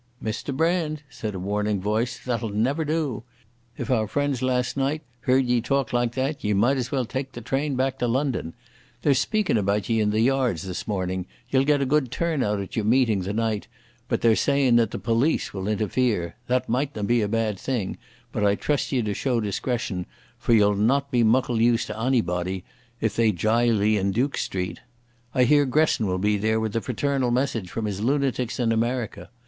"Mr 0.23 0.51
Brand," 0.51 1.03
said 1.11 1.35
a 1.35 1.39
warning 1.39 1.79
voice, 1.79 2.17
"that'll 2.17 2.49
never 2.49 2.83
do. 2.83 3.21
If 3.77 3.91
our 3.91 4.07
friends 4.07 4.41
last 4.41 4.75
night 4.75 5.03
heard 5.19 5.45
ye 5.45 5.61
talk 5.61 5.93
like 5.93 6.13
that 6.13 6.43
ye 6.43 6.53
might 6.53 6.77
as 6.77 6.91
well 6.91 7.05
tak 7.05 7.33
the 7.33 7.39
train 7.41 7.75
back 7.75 7.99
to 7.99 8.07
London.... 8.07 8.55
They're 9.03 9.13
speakin' 9.13 9.59
about 9.59 9.89
ye 9.89 9.99
in 9.99 10.09
the 10.09 10.19
yards 10.21 10.63
this 10.63 10.87
morning. 10.87 11.27
Ye'll 11.49 11.65
get 11.65 11.83
a 11.83 11.85
good 11.85 12.09
turnout 12.09 12.59
at 12.59 12.75
your 12.75 12.83
meeting 12.83 13.21
the 13.21 13.31
night, 13.31 13.67
but 14.07 14.21
they're 14.21 14.35
Sayin' 14.35 14.75
that 14.77 14.89
the 14.89 14.97
polis 14.97 15.53
will 15.53 15.67
interfere. 15.67 16.35
That 16.47 16.67
mightna 16.67 17.03
be 17.03 17.21
a 17.21 17.27
bad 17.27 17.59
thing, 17.59 17.99
but 18.31 18.43
I 18.43 18.55
trust 18.55 18.91
ye 18.91 19.03
to 19.03 19.13
show 19.13 19.39
discretion, 19.39 20.07
for 20.39 20.53
ye'll 20.55 20.73
not 20.73 21.11
be 21.11 21.21
muckle 21.21 21.61
use 21.61 21.85
to 21.85 21.93
onybody 21.93 22.63
if 23.01 23.15
they 23.15 23.31
jyle 23.31 23.83
ye 23.83 23.97
in 23.97 24.09
Duke 24.11 24.37
Street. 24.39 24.79
I 25.35 25.43
hear 25.43 25.65
Gresson 25.67 26.07
will 26.07 26.17
be 26.17 26.37
there 26.37 26.59
with 26.59 26.75
a 26.75 26.81
fraternal 26.81 27.29
message 27.29 27.69
from 27.69 27.85
his 27.85 28.01
lunatics 28.01 28.59
in 28.59 28.71
America.... 28.71 29.29